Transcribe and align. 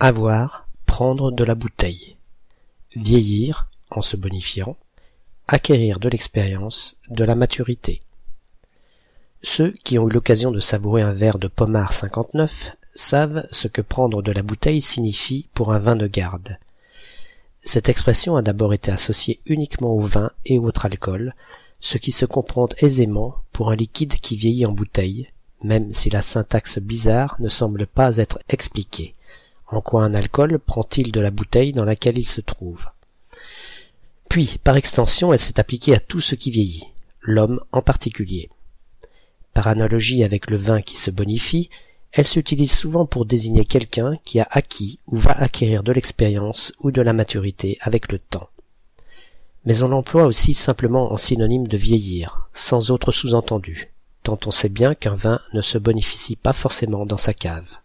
Avoir, 0.00 0.68
prendre 0.86 1.32
de 1.32 1.42
la 1.42 1.56
bouteille. 1.56 2.14
Vieillir, 2.94 3.68
en 3.90 4.00
se 4.00 4.16
bonifiant. 4.16 4.76
Acquérir 5.48 5.98
de 5.98 6.08
l'expérience, 6.08 6.96
de 7.10 7.24
la 7.24 7.34
maturité. 7.34 8.00
Ceux 9.42 9.72
qui 9.82 9.98
ont 9.98 10.08
eu 10.08 10.12
l'occasion 10.12 10.52
de 10.52 10.60
savourer 10.60 11.02
un 11.02 11.12
verre 11.12 11.40
de 11.40 11.48
pommard 11.48 11.92
59 11.92 12.76
savent 12.94 13.48
ce 13.50 13.66
que 13.66 13.80
prendre 13.80 14.22
de 14.22 14.30
la 14.30 14.42
bouteille 14.42 14.82
signifie 14.82 15.48
pour 15.52 15.72
un 15.72 15.80
vin 15.80 15.96
de 15.96 16.06
garde. 16.06 16.58
Cette 17.64 17.88
expression 17.88 18.36
a 18.36 18.42
d'abord 18.42 18.74
été 18.74 18.92
associée 18.92 19.40
uniquement 19.46 19.94
au 19.94 20.00
vin 20.02 20.30
et 20.46 20.60
autres 20.60 20.86
alcools, 20.86 21.34
ce 21.80 21.98
qui 21.98 22.12
se 22.12 22.24
comprend 22.24 22.68
aisément 22.78 23.34
pour 23.50 23.72
un 23.72 23.76
liquide 23.76 24.14
qui 24.20 24.36
vieillit 24.36 24.64
en 24.66 24.72
bouteille, 24.72 25.28
même 25.64 25.92
si 25.92 26.08
la 26.08 26.22
syntaxe 26.22 26.78
bizarre 26.78 27.34
ne 27.40 27.48
semble 27.48 27.88
pas 27.88 28.18
être 28.18 28.38
expliquée. 28.48 29.16
En 29.70 29.82
quoi 29.82 30.04
un 30.04 30.14
alcool 30.14 30.58
prend-il 30.58 31.12
de 31.12 31.20
la 31.20 31.30
bouteille 31.30 31.72
dans 31.72 31.84
laquelle 31.84 32.18
il 32.18 32.26
se 32.26 32.40
trouve? 32.40 32.86
Puis, 34.28 34.58
par 34.62 34.76
extension, 34.76 35.32
elle 35.32 35.38
s'est 35.38 35.60
appliquée 35.60 35.94
à 35.94 36.00
tout 36.00 36.20
ce 36.20 36.34
qui 36.34 36.50
vieillit, 36.50 36.86
l'homme 37.20 37.60
en 37.72 37.82
particulier. 37.82 38.48
Par 39.52 39.68
analogie 39.68 40.24
avec 40.24 40.50
le 40.50 40.56
vin 40.56 40.80
qui 40.80 40.96
se 40.96 41.10
bonifie, 41.10 41.68
elle 42.12 42.26
s'utilise 42.26 42.72
souvent 42.72 43.04
pour 43.04 43.26
désigner 43.26 43.66
quelqu'un 43.66 44.16
qui 44.24 44.40
a 44.40 44.48
acquis 44.50 44.98
ou 45.06 45.16
va 45.16 45.32
acquérir 45.32 45.82
de 45.82 45.92
l'expérience 45.92 46.72
ou 46.80 46.90
de 46.90 47.02
la 47.02 47.12
maturité 47.12 47.76
avec 47.80 48.10
le 48.10 48.18
temps. 48.18 48.48
Mais 49.66 49.82
on 49.82 49.88
l'emploie 49.88 50.24
aussi 50.24 50.54
simplement 50.54 51.12
en 51.12 51.18
synonyme 51.18 51.68
de 51.68 51.76
vieillir, 51.76 52.48
sans 52.54 52.90
autre 52.90 53.12
sous-entendu, 53.12 53.90
tant 54.22 54.38
on 54.46 54.50
sait 54.50 54.70
bien 54.70 54.94
qu'un 54.94 55.14
vin 55.14 55.40
ne 55.52 55.60
se 55.60 55.76
bonifie 55.76 56.36
pas 56.36 56.54
forcément 56.54 57.04
dans 57.04 57.18
sa 57.18 57.34
cave. 57.34 57.78